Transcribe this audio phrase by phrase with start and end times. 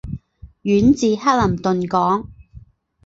[0.63, 2.27] 县治克林顿港。